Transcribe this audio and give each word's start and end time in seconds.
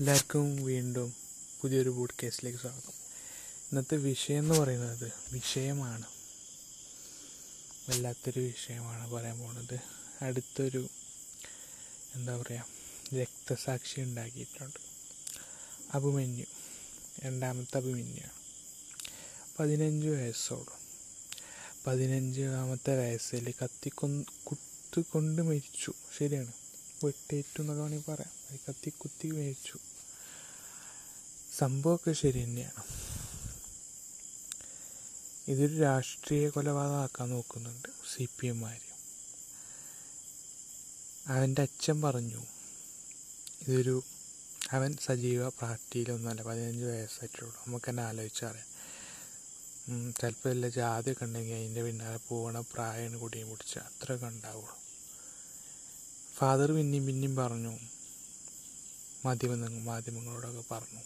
എല്ലാവർക്കും 0.00 0.64
വീണ്ടും 0.64 1.14
പുതിയൊരു 1.60 1.90
ബോഡ്കാസ്റ്റിലേക്ക് 1.90 2.58
സ്വാഗതം. 2.58 2.92
ഇന്നത്തെ 3.56 3.96
വിഷയം 3.96 4.38
എന്ന് 4.38 4.54
പറയുന്നത് 4.54 5.12
വിഷയമാണ്. 5.32 6.04
വല്ലാത്തൊരു 7.88 8.40
വിഷയമാണ് 8.40 9.10
പറയാൻ 9.10 9.38
പോകുന്നത് 9.38 9.78
അടുത്തൊരു 10.24 10.88
എന്താ 12.14 12.36
പറയുക 12.36 12.66
രക്തസാക്ഷി 13.14 14.00
ഉണ്ടാക്കിയിട്ടുണ്ട്. 14.00 14.76
അഭിമന്യു 15.94 16.44
രണ്ടാമത്തെ 17.24 17.76
അഭിമന്യുവാണ് 17.76 18.30
പതിനഞ്ച് 19.58 20.06
വയസ്സോളം. 20.06 20.78
പതിനഞ്ചാമത്തെ 21.86 22.98
വയസ്സിൽ 22.98 23.54
കത്തിക്കൊന്ന് 23.64 24.24
കുത്തുകൊണ്ട് 24.46 25.42
മരിച്ചു. 25.42 25.92
ശരിയാണ്. 26.18 26.59
വെട്ടേറ്റു 27.04 27.60
എന്നൊക്കെ 27.60 27.82
വേണമെങ്കിൽ 27.82 28.12
പറയാം. 28.12 28.32
അത് 28.50 28.58
കത്തി 28.68 28.90
കുത്തി 28.90 29.28
മേടിച്ചു. 29.30 29.78
സംഭവമൊക്കെ 31.58 32.12
ശരി 32.12 32.44
തന്നെയാണ്. 32.44 32.82
ഇതൊരു 35.50 35.76
രാഷ്ട്രീയ 35.80 36.48
കൊലപാതകമാക്കാൻ 36.48 37.28
നോക്കുന്നുണ്ട് 37.28 37.88
സി 37.88 38.28
പി 38.40 38.46
എമ്മാർ 38.46 38.80
അവന്റെ 41.26 41.62
അച്ഛൻ 41.62 42.02
പറഞ്ഞു 42.02 42.42
ഇതൊരു 43.68 44.02
അവൻ 44.72 44.96
സജീവ 45.04 45.48
പാർട്ടിയിലൊന്നുമല്ല 45.48 46.42
പതിനഞ്ച് 46.42 46.84
വയസ്സായിട്ടുള്ളൂ. 46.84 47.54
നമുക്ക് 47.66 47.90
തന്നെ 47.90 48.02
ആലോചിച്ചറിയാം 48.02 48.68
ചിലപ്പോൾ 50.20 50.48
വല്ല 50.48 50.68
ജാതിയൊക്കെ 50.68 51.24
ഉണ്ടെങ്കിൽ 51.24 51.54
അതിന്റെ 51.54 51.82
പിന്നാലെ 51.82 52.20
പോകണ 52.28 52.60
പ്രായം 52.60 53.18
കൂടിയും 53.18 53.50
പിടിച്ച 53.50 53.78
അത്രയൊക്കെ 53.78 54.26
ഉണ്ടാവുള്ളൂ. 54.26 54.89
ഫാദർ 56.40 56.72
പിന്നെയും 56.72 57.06
പിന്നെയും 57.06 57.36
പറഞ്ഞു. 57.36 57.78
മാധ്യമ 59.24 59.78
മാധ്യമങ്ങളോടൊക്കെ 59.78 60.64
പറഞ്ഞു. 60.70 61.00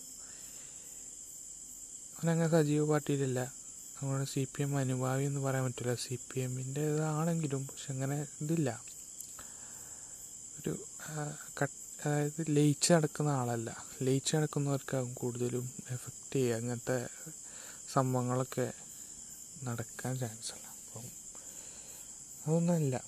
അവനങ്ങനെ 2.19 2.51
സജീവ 2.51 2.87
പാർട്ടിയിലല്ല. 2.87 3.53
അങ്ങനെ 4.03 4.25
സി 4.25 4.47
പി 4.57 4.63
എം 4.63 4.77
അനുഭാവി 4.77 5.25
എന്ന് 5.25 5.41
പറയാൻ 5.41 5.65
പറ്റില്ല. 5.65 5.95
സി 5.95 6.19
പി 6.33 6.41
എമ്മിന്റെതാണെങ്കിലും 6.41 7.67
പക്ഷെ 7.67 7.93
അങ്ങനെ 7.93 8.27
ഇതില്ല. 8.41 8.85
ഒരു 10.59 10.85
അതായത് 12.07 12.47
ലയിച്ച് 12.49 12.93
നടക്കുന്ന 12.93 13.29
ആളല്ല. 13.29 13.85
ലയിച്ച് 14.03 14.37
നടക്കുന്നവർക്കാകും 14.37 15.15
കൂടുതലും 15.15 15.71
എഫക്റ്റ് 15.91 16.35
ചെയ്യുക. 16.35 16.57
അങ്ങനത്തെ 16.57 17.09
സംഭവങ്ങളൊക്കെ 17.93 18.73
നടക്കാൻ 19.65 20.19
ചാൻസ് 20.19 20.53
ഉള്ള 20.53 20.69
അപ്പം 20.69 21.07
അതൊന്നുമല്ല 22.47 23.05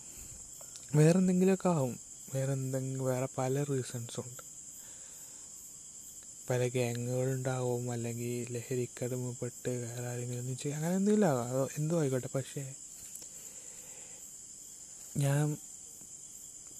വേറെന്തെങ്കിലുമൊക്കെ 0.95 1.69
ആവും. 1.69 2.06
വേറെ 2.35 2.53
എന്തെങ്കിലും 2.53 3.05
വേറെ 3.05 3.29
പല 3.39 3.63
റീസൺസും 3.65 4.25
ഉണ്ട് 4.25 4.43
പല 6.49 6.67
ഗ്യാങ്ങുകളുണ്ടാവും 6.69 7.93
അല്ലെങ്കിൽ 7.93 8.53
ലഹരിക്കടിമപ്പെട്ട് 8.55 9.71
വേറെ 9.85 10.07
ആരെങ്കിലും 10.09 10.57
ചെയ്യും 10.57 10.77
അങ്ങനെ 10.77 10.95
എന്തെങ്കിലും 10.97 11.29
ആകാം 11.29 11.49
അതോ 11.53 11.69
എന്തോ 11.79 12.01
ആയിക്കോട്ടെ. 12.01 12.31
പക്ഷേ 12.35 12.63
ഞാൻ 15.17 15.45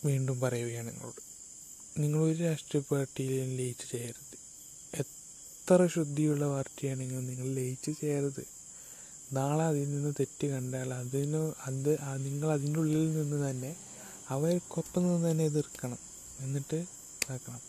വീണ്ടും 0.05 0.37
പറയുകയാണ് 0.41 0.89
നിങ്ങളോട്. 0.91 1.23
നിങ്ങളൊരു 1.99 2.39
രാഷ്ട്രീയ 2.43 2.83
പാർട്ടിയിലും 2.91 3.57
ലയിച്ച് 3.57 3.87
ചെയ്യരുത് 3.91 4.35
എത്ര 4.93 5.87
ശുദ്ധിയുള്ള 5.95 6.45
പാർട്ടിയാണെങ്കിലും 6.47 7.27
നിങ്ങൾ 7.27 7.47
ലയിച്ച് 7.55 7.93
ചെയ്യരുത് 8.01 8.45
നാളെ 9.33 9.65
അതിൽ 9.65 9.87
നിന്ന് 9.91 10.13
തെറ്റ് 10.21 10.47
കണ്ടാൽ 10.47 10.95
അതിന് 10.95 11.41
അത് 11.67 11.91
നിങ്ങൾ 12.25 12.49
അതിന്റെ 12.53 12.79
ഉള്ളിൽ 12.81 13.07
നിന്ന് 13.19 13.51
തന്നെ 13.51 13.73
അവർക്കൊപ്പം 14.31 15.03
നിന്ന് 15.03 15.31
തന്നെ 15.31 15.45
എതിർക്കണം. 15.45 15.99
എന്നിട്ട് 16.41 16.77
ഇതാക്കണം. 16.77 17.61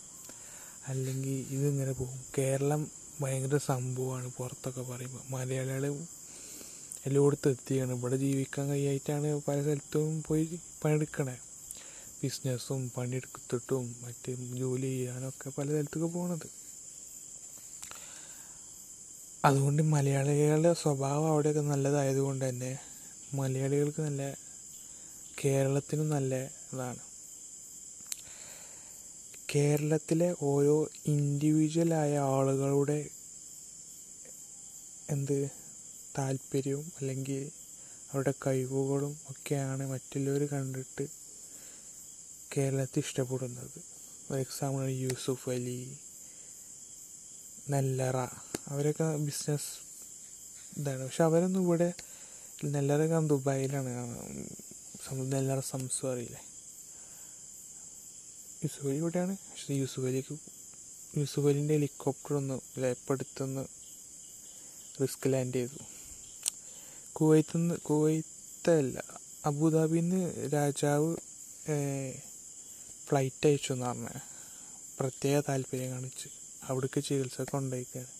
അല്ലെങ്കിൽ 0.88 1.46
ഇതിങ്ങനെ 1.50 1.92
പോകും. 1.92 2.24
കേരളം 2.38 2.90
ഭയങ്കര 3.20 3.56
സംഭവമാണ് 3.56 4.30
പുറത്തൊക്കെ 4.38 4.80
പറയുമ്പോൾ. 4.80 5.32
മലയാളികൾ 5.32 5.86
എല്ലായിടത്തും 7.06 7.50
എത്തിയാണ്. 7.50 7.92
ഇവിടെ 7.92 8.16
ജീവിക്കാൻ 8.16 8.68
കഴിയായിട്ടാണ് 8.68 9.40
പല 9.48 9.62
സ്ഥലത്തും 9.62 10.22
പോയി 10.26 10.60
പണിയെടുക്കണേ. 10.84 11.38
ബിസിനസ്സും 12.22 12.92
പണിയെടുത്തിട്ടും 12.96 13.96
മറ്റ് 14.02 14.56
ജോലി 14.58 14.82
ചെയ്യാനൊക്കെ 14.82 15.50
പല 15.58 15.66
സ്ഥലത്തൊക്കെ 15.66 16.08
പോണത്. 16.08 16.50
അതുകൊണ്ട് 19.44 19.82
മലയാളികളുടെ 19.82 20.74
സ്വഭാവം 20.74 21.30
അവിടെയൊക്കെ 21.30 21.60
നല്ലതായതുകൊണ്ട് 21.60 22.48
തന്നെ 22.48 22.78
മലയാളികൾക്ക് 23.34 24.02
നല്ല 24.02 24.47
കേരളത്തിനും 25.44 26.10
നല്ല 26.10 26.34
ഇതാണ്. 26.44 26.98
കേരളത്തിലെ 29.54 30.36
ഓരോ 30.42 30.88
ഇൻഡിവിജ്വലായ 31.06 32.18
ആളുകളുടെ 32.18 33.08
എന്ത് 35.10 35.48
താല്പര്യവും 36.18 36.92
അല്ലെങ്കിൽ 37.00 37.50
അവരുടെ 38.12 38.34
കഴിവുകളും 38.46 39.16
ഒക്കെയാണ് 39.30 39.90
മറ്റുള്ളവർ 39.90 40.48
കണ്ടിട്ട് 40.48 41.08
കേരളത്തെ 42.56 42.98
ഇഷ്ടപ്പെടുന്നത്. 42.98 43.80
ഫോർ 44.28 44.38
എക്സാമ്പിൾ 44.38 44.88
യൂസുഫ് 44.88 45.50
അലി 45.50 45.96
നെല്ലറ 47.70 48.16
അവരൊക്കെ 48.68 49.16
ബിസിനസ് 49.16 49.70
ഇതാണ്. 50.80 51.04
പക്ഷെ 51.04 51.24
അവരൊന്നും 51.24 51.62
ഇവിടെ 51.62 51.92
നെല്ലറ 52.64 53.06
ദുബായിലാണ് 53.26 53.92
നെല്ലറ 55.32 55.60
സംശയം 55.72 56.10
അറിയില്ലേ 56.12 56.40
യൂസുഫ് 58.62 58.86
അലി 58.86 58.96
ഇവിടെയാണ് 59.02 59.34
പക്ഷേ 59.48 59.74
യൂസുഫ് 59.74 60.06
അലിക്ക് 60.06 60.34
ഹെലികോപ്റ്റർ 61.74 62.32
ഒന്ന് 62.34 62.56
ലേപ്പെടുത്തുന്ന 62.82 63.66
റിസ്ക് 65.02 65.26
ലാൻഡ് 65.32 65.54
ചെയ്തു. 65.54 65.78
കുവൈത്ത് 67.16 67.56
നിന്ന് 67.56 67.76
കുവൈത്തല്ല 67.88 68.98
അബുദാബിയിൽ 69.50 70.08
നിന്ന് 70.08 70.50
രാജാവ് 70.54 71.10
ഫ്ലൈറ്റ് 73.06 73.46
അയച്ചു 73.48 73.72
എന്ന് 73.72 73.86
പറഞ്ഞ 73.86 74.08
പ്രത്യേക 74.98 75.42
താല്പര്യം 75.48 75.90
കാണിച്ച് 75.90 76.28
അവിടേക്ക് 76.68 77.00
ചികിത്സ 77.08 77.40
കൊണ്ടുപോയിക്കാണ്. 77.52 78.10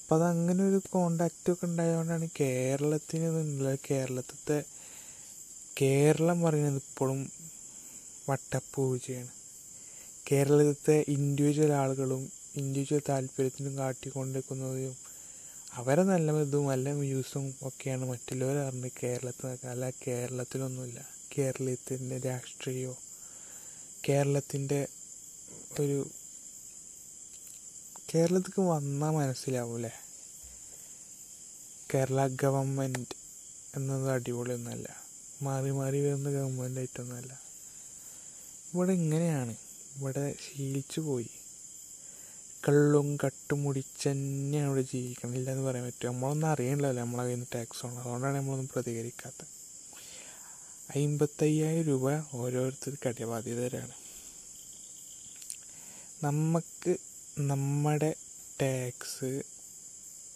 അപ്പോൾ 0.00 0.14
അത് 0.14 0.24
അങ്ങനെ 0.32 0.62
ഒരു 0.70 0.78
കോണ്ടാക്റ്റൊക്കെ 0.90 1.64
ഉണ്ടായതുകൊണ്ടാണ് 1.66 2.28
കേരളത്തിന് 2.40 3.28
കേരളത്തിലത്തെ 3.88 4.58
കേരളം 5.80 6.42
പറയുന്നത് 6.42 6.74
ഇപ്പോഴും 6.74 7.32
വട്ടപ്പൂജയാണ്. 8.28 9.30
കേരളത്തിലത്തെ 10.32 11.04
ഇൻഡിവിജ്വൽ 11.08 11.72
ആളുകളും 11.72 12.32
ഇൻഡിവിജ്വൽ 12.56 13.02
താല്പര്യത്തിനും 13.08 13.78
കാട്ടിക്കൊണ്ടിരിക്കുന്നതും 13.78 14.96
അവരെ 15.72 16.02
നല്ല 16.02 16.40
ഇതും 16.40 16.66
നല്ല 16.66 16.92
വ്യൂസും 16.92 17.54
ഒക്കെയാണ് 17.62 18.04
മറ്റുള്ളവർ 18.04 18.56
അറിഞ്ഞത് 18.56 18.90
കേരളത്തിൽ 19.02 19.68
അല്ല 19.68 19.90
കേരളത്തിലൊന്നുമില്ല. 19.90 20.98
കേരളത്തിന്റെ 21.38 22.18
രാഷ്ട്രീയമോ 22.18 22.96
കേരളത്തിന്റെ 24.08 24.86
ഒരു 25.80 25.98
കേരളത്തിലേക്ക് 28.14 28.60
വന്നാൽ 28.60 29.10
മനസ്സിലാവൂലേ 29.10 29.92
കേരള 31.94 32.26
ഗവൺമെന്റ് 32.42 33.16
എന്നത് 33.76 34.10
അടിപൊളിയൊന്നുമല്ല. 34.10 34.88
മാറി 35.42 35.70
മാറി 35.70 36.00
വരുന്ന 36.00 36.30
ഗവൺമെന്റ് 36.30 36.80
ആയിട്ടൊന്നുമല്ല 36.80 37.40
ഇവിടെ 38.74 38.92
ഇങ്ങനെയാണ്. 38.92 39.56
ഇവിടെ 39.96 40.34
ശീലിച്ചു 40.34 41.00
പോയി. 41.00 41.30
കള്ളും 42.68 43.16
കട്ടും 43.16 43.62
മുടിച്ച് 43.62 44.08
തന്നെയാണ് 44.08 44.68
ഇവിടെ 44.68 44.82
ജീവിക്കണം 44.82 45.34
എന്ന് 45.34 45.62
പറയാൻ 45.62 45.86
പറ്റും 45.86 46.12
നമ്മളൊന്നും 46.12 46.48
അറിയണ്ടല്ലോ 46.48 47.02
നമ്മളെ 47.02 47.22
കയ്യിൽ 47.22 47.36
നിന്ന് 47.36 47.46
ടാക്സ് 47.54 47.86
ഉള്ളത്. 47.86 48.02
അതുകൊണ്ടാണ് 48.02 48.36
നമ്മളൊന്നും 48.36 48.68
പ്രതികരിക്കാത്തത്. 48.68 49.62
അമ്പത്തയ്യായിരം 50.98 51.86
രൂപ 51.86 52.36
ഓരോരുത്തർ 52.36 52.96
കടബാധ്യതരാണ്. 53.06 53.92
നമുക്ക് 56.24 56.96
നമ്മുടെ 57.38 58.14
ടാക്സ് 58.62 59.42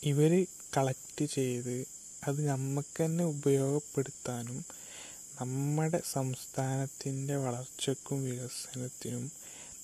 ഇവർ 0.02 0.46
കളക്ട് 0.76 1.24
ചെയ്ത് 1.24 1.84
അത് 2.26 2.48
നമുക്ക് 2.48 3.04
തന്നെ 3.04 3.24
ഉപയോഗപ്പെടുത്താനും 3.24 4.64
നമ്മുടെ 5.40 6.00
സംസ്ഥാനത്തിന്റെ 6.12 7.36
വളർച്ചയ്ക്കും 7.36 8.22
വികസനത്തിനും 8.22 9.24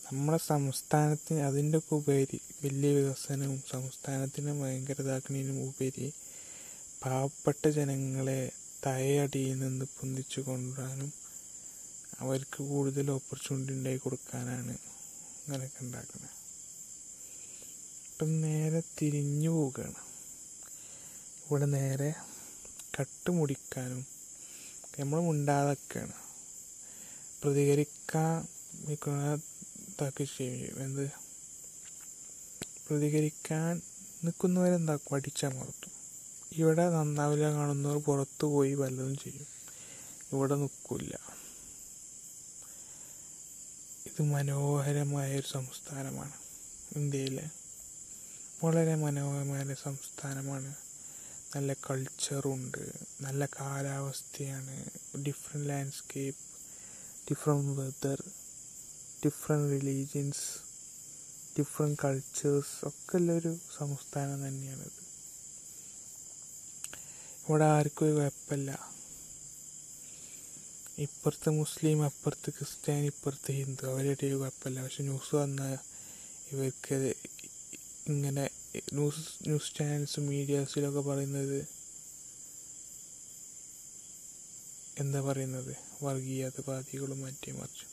നമ്മുടെ 0.06 0.38
സംസ്ഥാനത്തിന് 0.38 1.40
അതിന്റെ 1.40 1.78
ഒക്കെ 1.78 1.94
ഉപരി 1.94 2.40
വലിയ 2.64 2.90
വികസനവും 2.94 3.62
സംസ്ഥാനത്തിനെ 3.70 4.52
ഭയങ്കര 4.52 5.20
ഉപരി 5.62 6.06
പാവപ്പെട്ട 7.04 7.66
ജനങ്ങളെ 7.69 8.40
തയയടിയിൽ 8.87 9.58
നിന്ന് 9.58 9.84
പൊന്തിച്ചു 9.84 10.40
കൊണ്ടുവരാനും 10.40 11.10
അവർക്ക് 12.20 12.62
കൂടുതൽ 12.62 13.10
ഓപ്പർച്യൂണിറ്റി 13.10 13.72
ഉണ്ടായി 13.72 13.96
കൊടുക്കാനാണ് 13.96 14.75
അങ്ങനെയൊക്കെ 15.37 15.84
ഉണ്ടാക്കുന്നത് 15.84 16.31
ഇപ്പം 18.08 18.40
നേരെ 18.40 18.82
തിരിഞ്ഞു 18.98 19.50
പോവുകയാണ്. 19.50 20.00
ഇവിടെ 21.44 21.66
നേരെ 21.66 22.10
കട്ടുമുടിക്കാനും 22.96 24.02
നമ്മൾ 24.99 25.21
മുണ്ടാതൊക്കെയാണ്. 25.21 26.12
പ്രതികരിക്കാൻ 27.43 28.49
നിൽക്കുന്ന 28.89 29.41
ചെയ്യും. 30.39 30.83
എന്ത്? 30.83 31.11
പ്രതികരിക്കാൻ 32.89 33.83
നിൽക്കുന്നവരെന്താക്കും 34.25 35.15
അടിച്ചമർത്തും 35.15 35.91
ഇവിടെ 36.53 36.91
നന്നാവില്ല 36.91 37.53
കാണുന്നവർ 37.53 37.97
പുറത്തു 37.97 38.47
പോയി 38.47 38.75
വല്ലതും 38.75 39.17
ചെയ്യും. 39.17 39.47
ഇവിടെ 40.33 40.55
നിൽക്കില്ല 40.55 41.19
ഇത് 44.06 44.23
മനോഹരമായ 44.23 45.37
ഒരു 45.37 45.49
സംസ്ഥാനമാണ്. 45.53 46.33
ഇന്ത്യയിലെ 46.97 47.50
വളരെ 48.65 48.94
മനോഹരമായ 48.94 49.75
സംസ്ഥാനമാണ്. 49.83 50.75
നല്ല 51.56 51.72
കൾച്ചറുണ്ട് 51.72 52.93
നല്ല 53.20 53.46
കാലാവസ്ഥയാണ്. 53.46 54.76
Different 55.22 55.69
landscape 55.69 56.40
different 57.31 57.81
weather 57.81 58.22
different 59.26 59.69
religions 59.72 60.46
different 61.58 61.99
cultures 62.04 62.88
ഒക്കെ 62.88 63.16
ഉള്ളൊരു 63.16 63.56
സംസ്ഥാനം 63.78 64.49
തന്നെയാണിത് 64.49 65.00
ഇവിടെ 67.49 67.64
ആർക്കും 67.64 68.06
ഒരു 68.06 68.14
കുഴപ്പമില്ല. 68.14 68.70
ഇപ്പുറത്ത് 70.98 71.50
മുസ്ലിം 71.50 72.05
അപ്പുറത്ത് 72.05 72.50
ക്രിസ്ത്യാനി 72.50 73.06
ഇപ്പുറത്ത് 73.06 73.52
ഹിന്ദു. 73.52 73.87
അവരുടെ 73.87 74.14
കുഴപ്പമില്ല. 74.37 74.82
പക്ഷെ 74.82 75.02
ന്യൂസ് 75.02 75.34
വന്നാൽ 75.34 75.78
ഇവർക്ക് 76.52 77.14
ഇങ്ങനെ 78.06 78.50
ന്യൂസ് 78.76 79.42
ന്യൂസ് 79.42 79.78
ചാനൽസും 79.78 80.26
മീഡിയാസിലൊക്കെ 80.26 81.00
പറയുന്നത് 81.00 81.66
എന്താ 84.98 85.20
പറയുന്നത്? 85.20 85.76
വർഗീയതവാദികളും 86.04 87.20
മറ്റേ 87.20 87.52
മറിച്ചും 87.52 87.92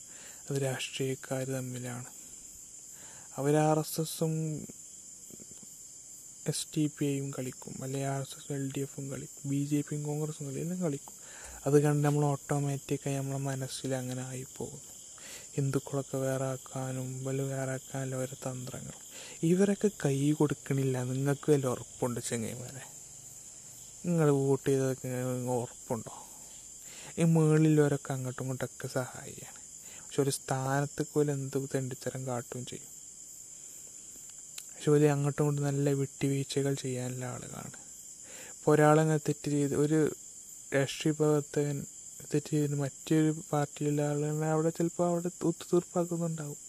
അത് 0.49 0.61
രാഷ്ട്രീയക്കാർ 0.61 1.43
തമ്മിലാണ്. 1.43 2.05
അവർ 3.35 3.55
ആർ 3.55 3.79
എസ് 3.79 4.01
എസും 4.01 4.61
എസ് 6.47 6.67
ടി 6.77 6.91
പി 6.99 7.05
ഐയും 7.05 7.31
കളിക്കും. 7.31 7.83
അല്ലെങ്കിൽ 7.83 8.09
R 8.09 8.21
S 8.21 8.39
S 8.39 8.53
L 8.53 8.71
D 8.77 8.79
എഫും 8.79 9.11
കളിക്കും. 9.11 9.49
ബി 9.49 9.65
ജെ 9.65 9.81
പിയും 9.81 10.03
കോൺഗ്രസും 10.03 10.45
കളിക്കും. 10.45 10.79
കളിക്കും. 10.79 11.13
അത് 11.65 11.83
കണ്ട് 11.83 12.07
നമ്മൾ 12.07 12.25
ഓട്ടോമാറ്റിക്കായി 12.25 13.15
നമ്മളെ 13.15 13.37
മനസ്സിൽ 13.37 13.95
അങ്ങനെ 13.95 14.21
ആയിപ്പോകുന്നു 14.21 14.88
ഹിന്ദുക്കളൊക്കെ 15.55 16.17
വേറെ 16.17 16.45
ആക്കാനും 16.45 17.23
വല്ല 17.23 17.41
ആക്കാനും 17.71 18.17
ഓരോ 18.17 18.35
തന്ത്രങ്ങൾ 18.47 18.95
ഇവരൊക്കെ 19.43 19.89
കൈ 20.05 20.31
കൊടുക്കണില്ല. 20.31 21.03
നിങ്ങൾക്ക് 21.03 21.51
വല്ല 21.51 21.67
ഉറപ്പുണ്ട് 21.67 22.19
ചെങ്ങൈമാരെ 22.19 22.83
നിങ്ങൾ 24.05 24.29
വോട്ട് 24.29 24.69
ചെയ്തതൊക്കെ 24.69 25.07
ഉറപ്പുണ്ടോ? 25.51 26.13
ഈ 27.19 27.23
മുകളിലൊരൊക്കെ 27.23 28.13
അങ്ങോട്ടും 28.13 28.43
ഇങ്ങോട്ടൊക്കെ 28.43 28.87
സഹായിയാണ്. 28.87 29.59
പക്ഷെ 30.03 30.21
ഒരു 30.21 30.29
സ്ഥാനത്തേക്ക് 30.29 31.11
പോലും 31.13 31.33
എന്ത് 31.33 31.69
തെണ്ടിത്തരം 31.75 32.27
കാട്ടുകയും 32.27 32.65
ചെയ്യും. 32.65 32.91
പക്ഷെ 34.73 34.91
പോലെ 34.91 35.11
അങ്ങോട്ടും 35.11 35.43
ഇങ്ങോട്ടും 35.43 35.65
നല്ല 35.65 35.89
വിട്ടുവീഴ്ചകൾ 35.89 36.73
ചെയ്യാനുള്ള 36.73 37.25
ആളുകളാണ്. 37.25 37.77
ഇപ്പോൾ 38.57 38.71
ഒരാളങ്ങനെ 38.71 39.17
തെറ്റ് 39.17 39.51
ചെയ്ത് 39.51 39.75
ഒരു 39.75 40.15
രാഷ്ട്രീയ 40.75 41.11
പ്രവർത്തകൻ 41.11 41.85
തെറ്റ് 42.33 42.51
ചെയ്ത് 42.51 42.75
മറ്റൊരു 42.75 43.31
പാർട്ടിയിലെ 43.51 44.03
ആളുകളെ 44.07 44.47
അവിടെ 44.47 44.69
ചിലപ്പോൾ 44.69 45.05
അവിടെ 45.07 45.29
ഒത്തുതീർപ്പാക്കുന്നുണ്ടാവും 45.49 46.59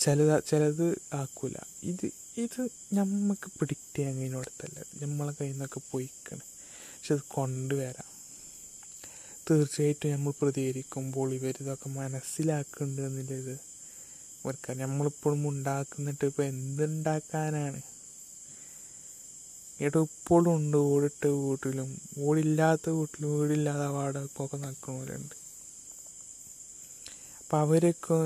ചിലത് 0.00 0.44
ചിലത് 0.50 0.86
ആക്കൂല. 1.20 1.56
ഇത് 1.82 2.06
ഇത് 2.44 2.60
നമുക്ക് 2.98 3.46
പ്രിഡിക്റ്റ് 3.56 3.96
ചെയ്യാൻ 3.96 4.14
കഴിഞ്ഞിടത്തല്ല 4.18 4.78
നമ്മളെ 5.02 5.32
കയ്യിൽ 5.38 5.54
നിന്നൊക്കെ 5.54 5.80
പോയിക്കണം. 5.90 6.46
പക്ഷെ 6.96 7.14
അത് 7.14 7.24
കൊണ്ടുവരാം 7.28 8.10
തീർച്ചയായിട്ടും 9.50 10.12
നമ്മൾ 10.12 10.32
പ്രതികരിക്കുമ്പോൾ 10.40 11.28
ഇവരിതൊക്കെ 11.34 11.88
മനസ്സിലാക്കുന്നുണ്ട് 11.88 13.02
എന്നുള്ളത് 13.02 13.54
ഇവർക്ക് 14.40 14.72
നമ്മളിപ്പോഴും 14.80 15.48
ഉണ്ടാക്കുന്നിട്ട് 15.48 16.24
ഇപ്പോൾ 16.30 16.42
എന്തുണ്ടാക്കാനാണ്? 16.42 17.80
ഇവിടെ 19.80 20.00
ഇപ്പോഴും 20.08 20.50
ഉണ്ട്. 20.58 20.76
ഓടിട്ട 20.92 21.22
വീട്ടിലും 21.42 21.90
ഓടില്ലാത്ത 22.26 22.94
വീട്ടിലും 22.98 23.30
വീടില്ലാതെ 23.38 23.88
വാടകക്കൊക്കെ 23.96 24.58
നടക്കുന്നവരുണ്ട് 24.64 25.36
അപ്പം 27.40 27.58
അവരൊക്കെ 27.64 28.16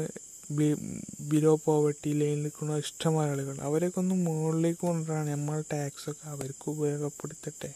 ബിലോ 1.30 1.52
പോവർട്ടി 1.64 2.10
ലൈനിൽ 2.20 2.40
നിൽക്കുന്ന 2.44 2.78
ഇഷ്ടമായ 2.84 3.32
ആളുകൾ 3.34 3.56
അവരൊക്കെ 3.68 3.98
ഒന്ന് 4.02 4.14
മുകളിലേക്ക് 4.26 4.82
കൊണ്ടുവരാണ്. 4.86 5.28
നമ്മളെ 5.36 5.64
ടാക്സൊക്കെ 5.72 6.24
അവർക്ക് 6.34 6.66
ഉപയോഗപ്പെടുത്തട്ടെ. 6.74 7.70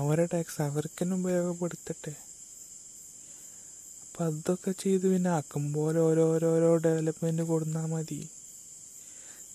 അവരുടെ 0.00 0.28
ടാക്സ് 0.34 0.60
അവർക്ക് 0.68 0.98
തന്നെ 1.00 1.16
ഉപയോഗപ്പെടുത്തട്ടെ. 1.20 2.14
അപ്പം 4.06 4.24
അതൊക്കെ 4.28 4.72
ചെയ്ത് 4.82 5.06
പിന്നെ 5.12 5.30
ആക്കുമ്പോൾ 5.38 5.94
ഓരോരോരോ 6.06 6.70
ഡെവലപ്മെന്റ് 6.86 7.44
കൊടുന്നാൽ 7.52 7.86
മതി. 7.94 8.20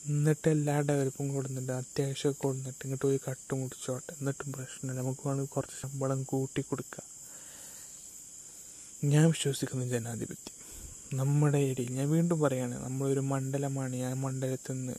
എന്നിട്ട് 0.07 0.49
എല്ലാ 0.49 0.81
ഡെവലപ്പും 0.81 1.33
കൊടുത്തിട്ട് 1.33 1.71
അത്യാവശ്യമൊക്കെ 1.71 2.41
കൊടുത്തിട്ട് 2.41 2.79
ഇങ്ങോട്ട് 2.83 3.05
പോയി 3.05 3.19
കട്ട് 3.29 3.55
മുടിച്ചോട്ടെ 3.55 4.13
എന്നിട്ടും 4.13 4.51
പ്രശ്നമില്ല. 4.51 5.01
നമുക്ക് 5.01 5.27
വേണമെങ്കിൽ 5.27 5.51
കുറച്ച് 5.51 5.75
ശമ്പളം 5.81 6.23
കൂട്ടി 6.23 6.61
കൊടുക്കാം. 6.61 7.05
ഞാൻ 9.03 9.27
വിശ്വസിക്കുന്നു 9.27 9.85
ജനാധിപത്യം. 9.85 10.55
നമ്മുടെ 11.17 11.57
ഇടയിൽ 11.57 11.91
ഞാൻ 11.91 12.09
വീണ്ടും 12.09 12.39
പറയുകയാണ് 12.39 12.83
നമ്മളൊരു 12.83 13.19
മണ്ഡലമാണ്. 13.19 13.95
ഞാൻ 13.95 14.21
മണ്ഡലത്തിൽ 14.21 14.73
നിന്ന് 14.73 14.95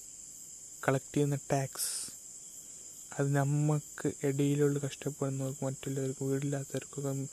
കളക്ട് 0.89 1.15
ചെയ്യുന്ന 1.15 1.37
ടാക്സ് 1.53 1.91
അത് 3.21 3.37
നമുക്ക് 3.37 4.13
ഇടയിലുള്ള 4.25 4.79
കഷ്ടപ്പെടുന്നവർക്ക് 4.79 5.65
മറ്റുള്ളവർക്ക് 5.65 6.25
വീടില്ലാത്തവർക്കൊക്കെ 6.25 7.27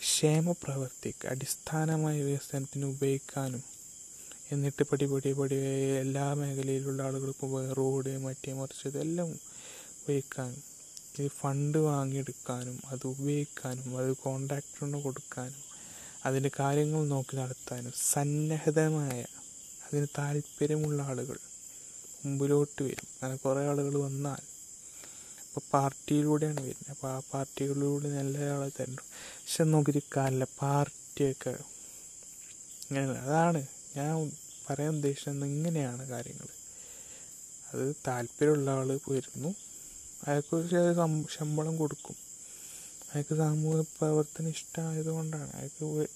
ക്ഷേമപ്രവർത്തിക്ക് 0.00 1.28
അടിസ്ഥാനമായ 1.28 2.22
വികസനത്തിന് 2.22 2.84
ഉപയോഗിക്കാനും 2.84 3.79
എന്നിട്ട് 4.50 4.82
പടി 4.90 5.06
പടി 5.12 5.30
പടി 5.38 5.56
എല്ലാ 6.02 6.26
മേഖലയിലുള്ള 6.40 7.00
ആളുകൾക്കും 7.08 7.50
റോഡ് 7.78 8.12
മറ്റേ 8.24 8.52
മറിച്ച് 8.60 8.84
ഇതെല്ലാം 8.90 9.28
ഉപയോഗിക്കാൻ 9.98 10.50
ഇത് 11.12 11.28
ഫണ്ട് 11.40 11.78
വാങ്ങിയെടുക്കാനും 11.88 12.76
അത് 12.92 13.04
ഉപയോഗിക്കാനും 13.14 13.88
അത് 14.00 14.10
കോൺട്രാക്ടറിന് 14.24 15.00
കൊടുക്കാനും 15.06 15.62
അതിന്റെ 16.26 16.50
കാര്യങ്ങൾ 16.60 17.02
നോക്കി 17.12 17.34
നടത്താനും 17.40 17.94
സന്നദ്ധമായ 18.12 19.18
അതിന് 19.86 20.08
താല്പര്യമുള്ള 20.18 21.00
ആളുകൾ 21.10 21.38
മുമ്പിലോട്ട് 22.24 22.80
വരും. 22.86 23.08
അങ്ങനെ 23.14 23.36
കുറേ 23.44 23.62
ആളുകൾ 23.70 23.94
വന്നാൽ 24.06 24.42
ഇപ്പോൾ 25.44 25.62
പാർട്ടിയിലൂടെയാണ് 25.72 26.60
വരുന്നത്. 26.60 26.90
അപ്പോൾ 26.94 27.08
ആ 27.14 27.18
പാർട്ടികളിലൂടെ 27.32 28.08
നല്ല 28.18 28.36
ആളെ 28.54 28.68
തരണം 28.78 29.04
പക്ഷെ 29.38 29.64
നോക്കിയിരിക്കാനില്ല 29.72 30.46
പാർട്ടിയൊക്കെ 30.60 31.54
ഇങ്ങനെ 32.84 33.06
അതാണ് 33.26 33.62
ഞാൻ 33.96 34.32
പറയാൻ 34.70 34.94
ഉദ്ദേശിച്ചത് 34.94 35.44
ഇങ്ങനെയാണ് 35.44 36.08
കാര്യങ്ങൾ. 36.08 36.48
അത് 37.74 37.94
താല്പര്യമുള്ള 38.06 38.70
ആൾ 38.70 38.96
പോയിരുന്നു. 38.96 39.54
അയാൾക്ക് 40.26 41.28
ശമ്പളം 41.38 41.76
കൊടുക്കും. 41.76 42.16
അയാൾക്ക് 43.14 43.36
സാമൂഹ്യ 43.36 43.80
പ്രവർത്തനം 43.80 44.48
ഇഷ്ടമായതുകൊണ്ടാണ്. 44.48 45.52
അയാൾക്ക് 45.52 46.06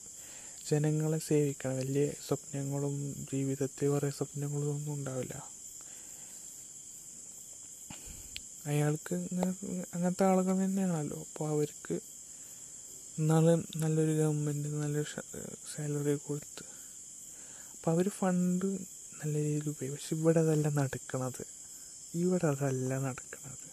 ജനങ്ങളെ 0.70 1.18
സേവിക്കണം. 1.18 1.76
വലിയ 1.76 2.10
സ്വപ്നങ്ങളും 2.28 3.26
ജീവിതത്തിൽ 3.32 3.88
കുറേ 3.88 4.10
സ്വപ്നങ്ങളും 4.10 4.74
ഒന്നും 4.74 4.92
ഉണ്ടാവില്ല. 4.94 5.50
അയാൾക്ക് 8.66 9.14
അങ്ങനത്തെ 9.94 10.24
ആളുകൾ 10.24 10.64
തന്നെയാണല്ലോ. 10.64 11.18
അപ്പോൾ 11.18 11.48
അവർക്ക് 11.48 12.00
നല്ല 13.20 13.54
നല്ലൊരു 13.54 14.10
ഗവൺമെന്റ് 14.10 14.68
നല്ലൊരു 14.68 15.20
സാലറി 15.76 16.16
കൊടുത്ത് 16.16 16.73
അപ്പം 17.84 17.92
അവർ 17.92 18.08
ഫണ്ട് 18.08 18.66
നല്ല 19.20 19.38
രീതിയിൽ 19.38 19.68
ഉപയോഗിക്കും 19.68 19.92
പക്ഷെ 19.92 20.16
ഇവിടെ 20.16 20.40
അതല്ല 20.40 20.68
നടക്കണത്. 20.68 21.46
ഇവിടെ 22.14 22.46
അതല്ല 22.46 22.98
നടക്കണത്. 22.98 23.68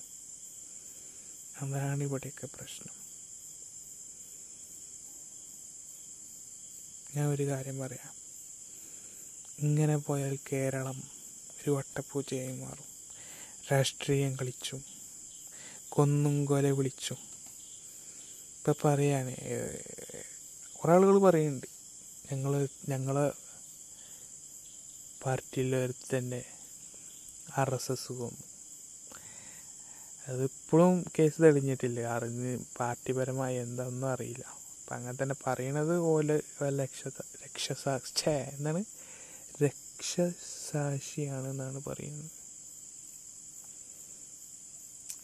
അതാണ് 1.62 2.04
ഇവിടെയൊക്കെ 2.04 2.48
പ്രശ്നം. 2.56 2.94
ഞാൻ 7.16 7.28
ഒരു 7.30 7.46
കാര്യം 7.46 7.80
പറയാം. 7.80 8.14
ഇങ്ങനെ 9.60 9.98
പോയാൽ 9.98 10.38
കേരളം 10.52 11.04
ഒരു 11.62 11.72
വട്ടപ്പൂച്ചയായി 11.72 12.60
മാറും. 12.60 12.86
രാഷ്ട്രീയം 13.72 14.36
കളിച്ചും 14.36 14.86
കൊന്നും 15.90 16.46
കൊല 16.46 16.70
വിളിച്ചും. 16.70 17.18
ഇപ്പം 18.58 18.76
പറയാണ് 18.86 19.36
കുറേ 20.76 20.94
ആളുകൾ 20.94 21.18
പറയുന്നുണ്ട്. 21.18 21.68
ഞങ്ങൾ 22.32 22.68
ഞങ്ങളെ 22.90 23.51
പാർട്ടിയിലൊരു 25.26 25.92
തന്നെ 25.92 26.44
ആർ 27.58 27.76
എസ് 27.76 27.92
എസ് 27.92 28.14
കൊന്നു 28.14 28.52
അതിപ്പോഴും 30.28 31.06
കേസ് 31.20 31.42
തെളിഞ്ഞിട്ടില്ല. 31.42 32.00
അറിഞ്ഞ് 32.00 32.60
പാർട്ടിപരമായി 32.80 33.58
എന്താണെന്നും 33.58 34.08
അറിയില്ല. 34.08 34.46
അപ്പം 34.48 34.96
അങ്ങനെ 34.96 35.24
തന്നെ 35.24 35.36
പറയണത് 35.48 35.98
ഓല 35.98 36.40
രക്ഷ 36.62 37.08
രക്ഷസാക്ഷ 37.46 38.30
എന്നാണ് 38.30 38.84
രക്ഷസാക്ഷിയാണെന്നാണ് 39.64 41.84
പറയുന്നത്. 41.84 42.32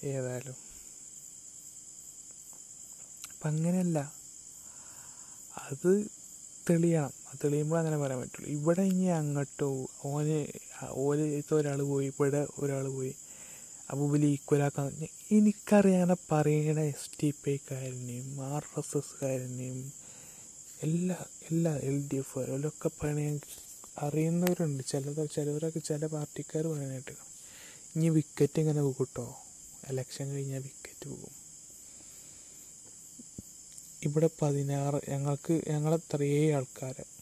ഏതായാലും. 0.06 0.56
അപ്പം 3.32 3.48
അങ്ങനെയല്ല. 3.48 4.14
അത് 5.58 6.08
തെളിയണം. 6.70 7.17
തെളിയുമ്പോൾ 7.44 7.78
അങ്ങനെ 7.78 7.98
പറയാൻ 7.98 8.20
പറ്റുള്ളൂ. 8.22 8.50
ഇവിടെ 8.50 8.82
ഇനി 8.82 9.04
അങ്ങോട്ടോ 9.04 9.88
ഓന് 10.04 10.48
ഓലത്തെ 10.92 11.54
ഒരാൾ 11.54 11.82
പോയി 11.82 12.08
ഇവിടെ 12.08 12.48
ഒരാൾ 12.60 12.88
പോയി 12.90 13.16
ഇവർ 13.94 14.26
ഈക്വലാക്കാൻ 14.26 15.08
എനിക്കറിയാതെ 15.32 16.16
പറയണ 16.32 16.80
എസ് 16.80 17.10
ടി 17.24 17.34
പി 17.44 17.52
ഐക്കാരനെയും 17.52 18.42
ആർ 18.42 18.64
എസ് 18.78 18.98
എസ്കാരനെയും 18.98 19.94
എല്ലാ 20.84 21.26
എല്ലാ 21.52 21.76
എൽ 21.76 22.08
ഡി 22.14 22.16
എഫ് 22.16 22.40
അവരൊക്കെ 22.40 22.90
പറയണ 23.04 23.40
അറിയുന്നവരുണ്ട്. 23.98 24.84
ചിലത് 24.88 25.30
ചിലവരൊക്കെ 25.30 25.80
ചില 25.80 26.06
പാർട്ടിക്കാർ 26.06 26.68
പറയാനായിട്ട് 26.68 27.12
ഇനി 27.96 28.10
വിക്കറ്റ് 28.10 28.60
ഇങ്ങനെ 28.60 28.94
കേട്ടോ? 28.94 29.38
എലക്ഷൻ 29.88 30.32
കഴിഞ്ഞാൽ 30.32 30.62
വിക്കറ്റ് 30.62 31.10
പോകും. 31.10 31.34
ഇവിടെ 34.04 34.30
പതിനാറ് 34.42 35.02
ഞങ്ങൾക്ക് 35.10 35.62
ഞങ്ങളത്രയേ 35.68 36.56
ആൾക്കാരെ 36.56 37.17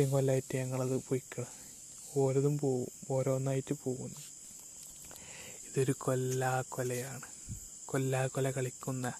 ഇത്രയും 0.00 0.12
കൊല്ലമായിട്ട് 0.12 0.56
ഞങ്ങളത് 0.56 1.02
പോയിക്കണം. 1.08 1.46
ഓരോതും 2.16 2.58
പോവും 2.58 2.86
ഓരോന്നായിട്ട് 3.10 3.74
പോകുന്നു. 3.84 4.20
ഇതൊരു 5.66 5.94
കൊല്ലാക്കൊലയാണ്. 5.98 7.22
കൊല്ലാക്കൊല 7.86 8.50
കളിക്കുന്ന 8.50 9.12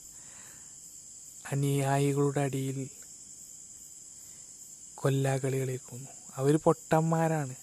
അനുയായികളുടെ 1.52 2.40
അടിയിൽ 2.40 2.88
കൊല്ലാക്കളി 4.94 5.60
കളിക്കുന്നു. 5.60 6.08
അവർ 6.36 6.56
പൊട്ടന്മാരാണ്. 6.56 7.54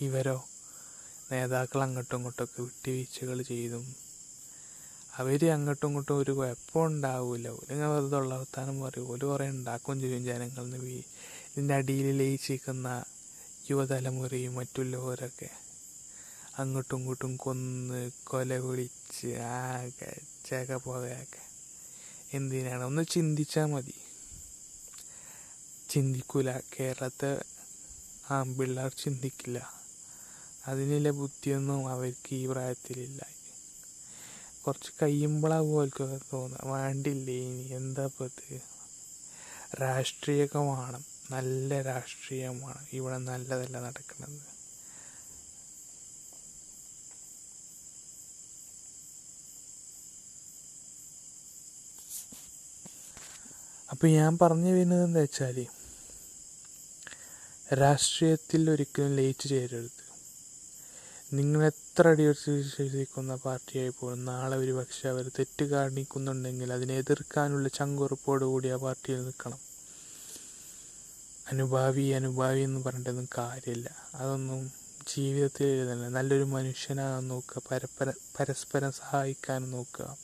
ഇവരോ? 0.00 0.44
നേതാക്കൾ 1.32 1.82
അങ്ങോട്ടും 1.82 2.16
ഇങ്ങോട്ടൊക്കെ 2.16 2.62
വിട്ടുവീഴ്ചകൾ 2.62 3.42
ചെയ്തും 3.42 3.94
അവർ 5.18 5.50
അങ്ങോട്ടും 5.50 5.86
ഇങ്ങോട്ടും 5.86 6.18
ഒരു 6.18 6.30
കുഴപ്പം 6.30 6.84
ഉണ്ടാവില്ല 6.84 7.48
നിങ്ങൾ 7.48 7.88
വെറുതെ 7.88 8.16
ഉള്ള 8.16 8.38
വർത്താനം 8.38 8.80
പറയും. 8.80 9.10
ഒരു 9.10 9.26
കുറേ 9.26 9.48
ഉണ്ടാക്കുകയും 9.48 10.00
ചെയ്യും 10.00 10.24
ജനങ്ങളിൽ 10.24 10.70
നിന്ന് 10.70 11.02
ഇതിന്റെ 11.52 11.74
അടിയിൽ 11.74 12.18
ലയിച്ചിരിക്കുന്ന 12.18 13.04
യുവതലമുറയും 13.70 14.54
മറ്റുള്ളവരൊക്കെ 14.54 15.50
അങ്ങോട്ടും 16.58 16.98
ഇങ്ങോട്ടും 16.98 17.36
കൊന്ന് 17.36 18.10
കൊല 18.24 18.54
വിളിച്ച് 18.54 19.26
ആകെ 19.36 20.20
ചക 20.50 20.74
പോകയൊക്കെ. 20.74 21.42
എന്തിനാണ്? 22.36 22.84
ഒന്ന് 22.84 23.04
ചിന്തിച്ചാൽ 23.10 23.64
മതി. 23.64 23.94
ചിന്തിക്കൂല. 25.90 26.58
കേരളത്തെ 26.58 27.42
ആൺപിള്ളേർ 28.30 28.92
ചിന്തിക്കില്ല. 29.04 29.72
അതിനുള്ള 30.66 31.10
ബുദ്ധിയൊന്നും 31.10 31.88
അവർക്ക് 31.88 32.34
ഈ 32.34 32.46
പ്രായത്തിലില്ല. 32.46 33.26
കുറച്ച് 34.66 34.92
കഴിയുമ്പോഴാണ് 35.02 35.62
പോലെ 35.62 36.18
തോന്നുക. 36.32 36.60
വേണ്ടില്ലേ 36.64 37.34
ഇനി? 37.34 37.62
എന്താ 37.62 38.04
ഇപ്പോൾ 38.04 38.30
രാഷ്ട്രീയമൊക്കെ 39.80 40.58
വേണം. 40.58 41.11
നല്ല 41.30 41.82
രാഷ്ട്രീയമാണ്. 41.82 42.86
ഇവിടെ 42.92 43.18
നല്ലതല്ല 43.18 43.80
നടക്കുന്നത്. 43.80 44.40
അപ്പം 53.90 54.08
ഞാൻ 54.08 54.38
പറഞ്ഞു 54.38 54.70
വരുന്നത് 54.72 55.04
എന്താ 55.04 55.20
വെച്ചാൽ 55.20 55.66
രാഷ്ട്രീയത്തിൽ 57.78 58.70
ഒരിക്കലും 58.70 59.16
ലയിച്ചു 59.16 59.48
ചേരരുത്. 59.48 60.02
നിങ്ങൾ 61.34 61.66
എത്ര 61.66 62.08
അടിയുറച്ചിരിക്കുന്ന 62.08 63.34
പാർട്ടിയായി 63.34 63.88
പോലും 63.88 64.24
നാളെ 64.24 64.56
ഒരു 64.56 64.72
പക്ഷെ 64.72 65.08
അവർ 65.08 65.30
തെറ്റ് 65.38 65.64
കാണിക്കുന്നുണ്ടെങ്കിൽ 65.64 66.72
അതിനെ 66.72 66.96
എതിർക്കാനുള്ള 66.98 67.68
ചങ്കുറപ്പോടുകൂടി 67.68 68.68
ആ 68.68 68.76
പാർട്ടിയിൽ 68.76 69.24
നിൽക്കണം. 69.24 69.71
അനുഭാവി 71.52 72.02
അനുഭാവി 72.02 72.60
എന്ന് 72.60 72.84
പറഞ്ഞിട്ടൊന്നും 72.84 73.28
കാര്യമില്ല. 73.38 73.96
അതൊന്നും 74.14 74.72
ജീവിതത്തിൽ 75.16 75.66
എഴുതല്ല 75.66 76.08
നല്ലൊരു 76.08 76.42
മനുഷ്യനാണെന്ന് 76.42 77.30
നോക്കുക. 77.30 77.62
പരപ്പര 77.70 78.12
പരസ്പരം 78.40 78.92
സഹായിക്കാൻ 78.92 79.70
നോക്കുക. 79.70 80.16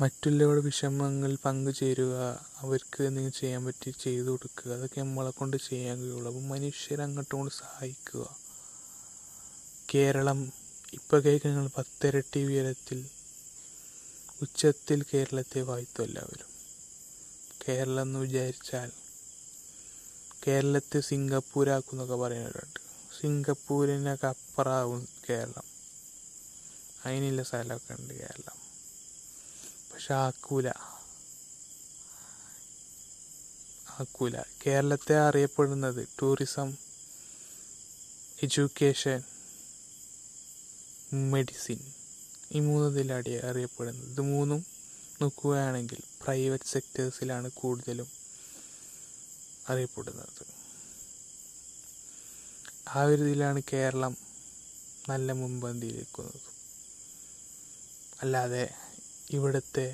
മറ്റുള്ളവരുടെ 0.00 0.60
വിഷമങ്ങളിൽ 0.60 1.38
പങ്കുചേരുക. 1.44 2.46
അവർക്ക് 2.58 3.02
എന്തെങ്കിലും 3.02 3.40
ചെയ്യാൻ 3.40 3.64
പറ്റി 3.64 3.90
ചെയ്തു 3.90 4.26
കൊടുക്കുക. 4.26 4.72
അതൊക്കെ 4.72 5.00
നമ്മളെ 5.00 5.30
കൊണ്ട് 5.30 5.56
ചെയ്യാൻ 5.56 6.00
കഴിയുള്ളൂ. 6.00 6.26
അപ്പം 6.26 6.48
മനുഷ്യരെ 6.48 7.02
അങ്ങോട്ടും 7.02 7.50
സഹായിക്കുക. 7.50 8.36
കേരളം 9.94 10.52
ഇപ്പോൾ 10.92 11.20
കേൾക്കുന്ന 11.20 11.70
പത്തിരട്ടി 11.78 12.44
ഉയരത്തിൽ 12.44 13.08
ഉച്ചത്തിൽ 14.42 15.04
കേരളത്തെ 15.14 15.60
വാഴ്ത്തും 15.60 16.04
എല്ലാവരും. 16.04 16.49
കേരളം 17.70 18.02
എന്ന് 18.02 18.18
വിചാരിച്ചാൽ 18.18 18.90
കേരളത്തെ 20.46 21.00
സിംഗപ്പൂരാക്കും 21.00 21.90
എന്നൊക്കെ 21.92 22.14
പറയുന്നവരുണ്ട്. 22.14 22.80
സിംഗപ്പൂരിനൊക്കെ 23.20 24.26
അപ്പുറമാവും 24.26 25.08
കേരളം. 25.30 25.62
അതിനുള്ള 27.04 27.42
സ്ഥലമൊക്കെ 27.42 27.92
ഉണ്ട് 27.92 28.14
കേരളം. 28.14 28.56
പക്ഷെ 29.92 30.14
ആക്കൂല. 30.14 30.68
ആക്കൂല. 34.00 34.40
കേരളത്തെ 34.66 35.18
അറിയപ്പെടുന്നത് 35.18 36.08
ടൂറിസം 36.22 36.76
എഡ്യൂക്കേഷൻ 38.42 39.22
മെഡിസിൻ 41.30 41.92
ഈ 42.52 42.60
മൂന്നതിലടി 42.60 43.30
അറിയപ്പെടുന്നത്. 43.30 44.10
ഇത് 44.10 44.20
മൂന്നും 44.20 44.79
നോക്കുകയാണെങ്കിൽ 45.20 46.00
പ്രൈവറ്റ് 46.22 46.70
സെക്ടേഴ്സിലാണ് 46.74 47.48
കൂടുതലും 47.60 48.08
അറിയപ്പെടുന്നത്. 49.70 50.42
ആ 52.94 53.00
ഒരു 53.10 53.22
ഇതിലാണ് 53.24 53.60
കേരളം 53.72 54.14
നല്ല 55.10 55.32
മുൻപന്തിയിലേക്കുന്നത് 55.40 56.46
അല്ലാതെ 58.22 58.64
ഇവിടുത്തെ 59.36 59.86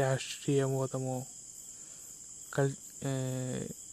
രാഷ്ട്രീയ 0.00 0.62
ബോധമോ 0.74 1.16
കൾ 2.54 2.66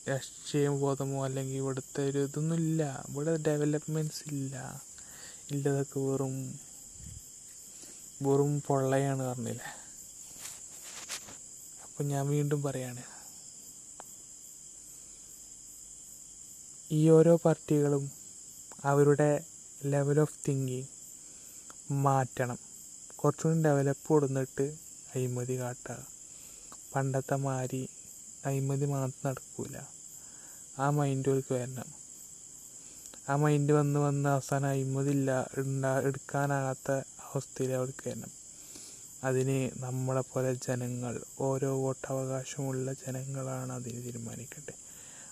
രാഷ്ട്രീയ 0.09 0.67
ബോധമോ 0.83 1.19
അല്ലെങ്കിൽ 1.27 1.57
ഇവിടുത്തെ 1.61 2.01
ഒരു 2.09 2.19
ഇതൊന്നും 2.27 2.59
ഇല്ല 2.63 2.81
ഇവിടെ 3.09 3.33
ഡെവലപ്മെന്റ്സ് 3.47 4.23
ഇല്ല. 4.33 4.55
ഇല്ലതൊക്കെ 5.53 5.99
വെറും 6.09 6.35
വെറും 8.25 8.53
പൊള്ളയാണ് 8.67 9.23
പറഞ്ഞില്ലേ? 9.29 9.69
അപ്പം 11.95 12.07
ഞാൻ 12.07 12.27
വീണ്ടും 12.27 12.63
പറയാണ്. 12.63 13.03
ഈ 16.91 17.09
ഓരോ 17.09 17.35
പാർട്ടികളും 17.35 18.11
അവരുടെ 18.83 19.43
ലെവൽ 19.85 20.19
ഓഫ് 20.19 20.33
തിങ്കിങ് 20.47 20.87
മാറ്റണം. 21.91 22.57
കുറച്ചുകൂടി 23.15 23.61
ഡെവലപ്പ് 23.61 24.07
കൊടുന്നിട്ട് 24.07 24.63
അഴിമതി 25.15 25.59
കാട്ടുക. 25.59 26.07
പണ്ടത്തെ 26.95 27.35
മാതിരി 27.35 27.89
അഴിമതി 28.45 28.85
മാത്രം 28.85 29.29
നടക്കൂല. 29.29 29.77
ആ 30.79 30.89
മൈൻഡ് 30.89 31.29
അവർക്ക് 31.29 31.53
വരണം. 31.53 31.93
ആ 33.29 33.35
മൈൻഡ് 33.35 33.73
വന്ന് 33.73 33.99
വന്ന് 33.99 34.29
അവസാനം 34.29 34.67
അഴിമതി 34.67 35.09
ഇല്ല 35.09 35.49
ഉണ്ടാ 35.57 36.01
എടുക്കാനാകാത്ത 36.01 36.91
അവസ്ഥയിൽ 37.33 37.73
അവർക്ക് 37.73 38.09
വരണം. 38.09 38.44
അതിന് 39.27 39.57
നമ്മളെ 39.83 40.23
പോലെ 40.31 40.51
ജനങ്ങൾ 40.67 41.13
ഓരോ 41.47 41.69
വോട്ടവകാശമുള്ള 41.83 42.87
ജനങ്ങളാണ് 43.03 43.71
അതിനെ 43.77 44.01
തീരുമാനിക്കട്ടെ. 44.07 44.75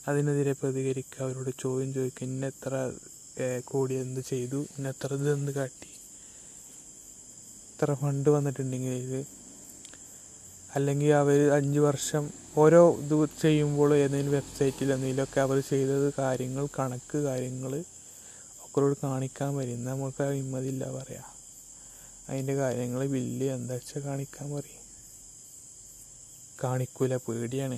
അതിനെതിരെ 0.07 0.53
പ്രതികരിക്കുക 0.61 1.21
അവരോട് 1.25 1.51
ചോദ്യം 1.63 1.91
ചോദിക്കുക 1.97 2.27
ഇന്നെത്ര 2.29 2.73
കോടി 3.71 3.95
എന്ത് 4.05 4.21
ചെയ്തു 4.31 4.59
ഇന്നെത്ര 4.75 5.09
ഇത് 5.19 5.29
എന്ത് 5.37 5.51
കാട്ടി. 5.57 5.91
ഇത്ര 7.71 7.93
ഫണ്ട് 8.01 8.29
വന്നിട്ടുണ്ടെങ്കിൽ 8.35 9.25
അല്ലെങ്കിൽ 10.75 11.11
അവർ 11.21 11.39
അഞ്ച് 11.57 11.79
വർഷം 11.87 12.23
ഓരോ 12.61 12.81
ഇത് 13.03 13.15
ചെയ്യുമ്പോൾ 13.41 13.89
ഏതെങ്കിലും 14.03 14.33
വെബ്സൈറ്റിൽ 14.37 14.89
എന്തെങ്കിലുമൊക്കെ 14.95 15.39
അവർ 15.45 15.57
ചെയ്തത് 15.71 16.07
കാര്യങ്ങൾ 16.19 16.65
കണക്ക് 16.79 17.17
കാര്യങ്ങൾ 17.29 17.73
ഒക്കെ 18.65 18.95
കാണിക്കാൻ 19.05 19.51
വരും 19.59 19.85
നമുക്ക് 19.89 20.27
ഹിമ്മതില്ല 20.39 20.83
പറയാം. 20.97 21.32
അതിന്റെ 22.29 22.53
കാര്യങ്ങൾ 22.55 23.01
വലിയ 23.17 23.55
എന്താ 23.55 23.73
വെച്ചാൽ 23.73 24.01
കാണിക്കാൻ 24.05 24.47
പറയും? 24.55 24.79
കാണിക്കൂല 26.63 27.15
പേടിയാണ്. 27.25 27.77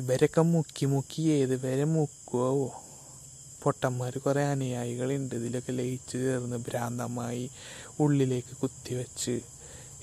ഇവരൊക്കെ 0.00 0.42
മുക്കി 0.52 0.86
മുക്കി 0.86 1.22
ഏത് 1.38 1.54
വരെ 1.64 1.84
മുക്കുവോ? 1.84 2.50
പൊട്ടന്മാർ 3.62 4.18
കുറേ 4.18 4.42
അനുയായികളുണ്ട്. 4.54 5.34
ഇതിലൊക്കെ 5.34 5.72
ലയിച്ച് 5.72 6.18
ചേർന്ന് 6.24 6.56
ഭ്രാന്തമായി 6.56 7.44
ഉള്ളിലേക്ക് 8.00 8.54
കുത്തിവെച്ച് 8.62 9.34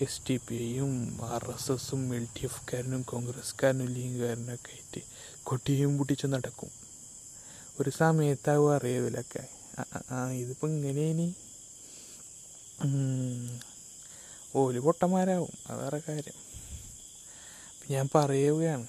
എസ് 0.05 0.21
ടി 0.27 0.35
പി 0.45 0.55
ഐയും 0.55 0.93
ആർ 1.33 1.43
എസ് 1.55 1.71
എസും 1.71 2.01
എൽ 2.17 2.25
ഡി 2.35 2.43
എഫുകാരനും 2.49 3.01
കോൺഗ്രസ്സുകാരനും 3.11 3.89
ലീഗുകാരനും 3.95 4.53
ഒക്കെ 4.55 4.71
ആയിട്ട് 4.75 5.01
കൊട്ടിയും 5.49 5.91
പൊട്ടിച്ച് 5.97 6.27
നടക്കും. 6.27 6.71
ഒരു 7.79 7.89
സമയത്താവും 7.99 8.69
അറിയാവില്ലൊക്കെ 8.75 9.43
ആ 10.15 10.19
ഇതിപ്പോൾ 10.41 10.69
ഇങ്ങനെ 10.77 11.05
ഇനി? 11.13 11.27
ഓൽ 14.55 14.79
പൊട്ടന്മാരാവും. 14.79 15.49
അത് 15.67 15.83
വേറെ 15.83 16.01
കാര്യം. 16.07 16.33
ഞാൻ 17.91 18.09
പറയുകയാണ്. 18.15 18.87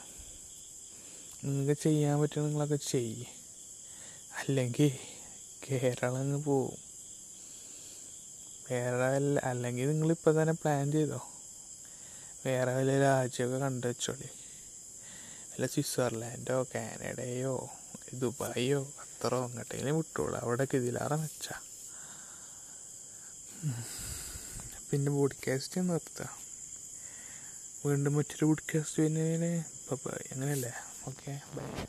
നിങ്ങൾക്ക് 1.44 1.82
ചെയ്യാൻ 1.82 2.20
പറ്റുന്ന 2.20 2.46
നിങ്ങളൊക്കെ 2.46 2.76
ചെയ്യ്. 2.76 3.24
അല്ലെങ്കിൽ 4.38 4.98
കേരളം 5.70 6.16
അങ്ങ് 6.16 6.44
പോവും. 6.44 6.76
വേറെ 8.70 8.96
വല്ല 8.96 9.40
അല്ലെങ്കിൽ 9.40 9.88
നിങ്ങൾ 9.88 10.10
ഇപ്പം 10.10 10.42
തന്നെ 10.42 10.54
പ്ലാൻ 10.54 10.92
ചെയ്തോ? 10.92 11.28
വേറെ 12.46 12.74
വല്ല 12.74 13.00
രാജ്യമൊക്കെ 13.00 13.58
കണ്ടു 13.58 13.86
വെച്ചോളി. 13.86 14.28
വല്ല 15.52 15.66
സ്വിറ്റ്സർലാൻഡോ 15.66 16.66
കാനഡയോ 16.74 17.68
ദുബായോ 18.14 18.82
ഖത്തറോ 18.82 19.44
അങ്ങോട്ടെങ്കിലും 19.44 19.96
വിട്ടോളൂ. 19.96 20.38
അവിടെയൊക്കെ 20.38 20.76
ഇതിലാറെ 20.76 21.16
മെച്ചാ. 21.16 21.60
പിന്നെ 24.90 25.10
പോഡ്കാസ്റ്റ് 25.12 25.90
നിർത്തുക 25.90 26.28
വീണ്ടും 27.86 28.14
മറ്റൊരു 28.14 28.44
പോഡ്കാസ്റ്റ് 28.44 29.02
പിന്നെ 29.02 29.64
ബൈ 30.06 30.18
അങ്ങനെയല്ലേ? 30.32 30.72
Okay 31.08 31.40
bye 31.56 31.82